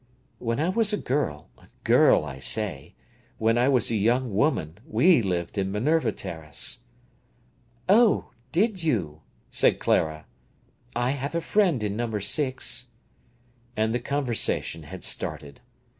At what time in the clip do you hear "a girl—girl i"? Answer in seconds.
0.93-2.39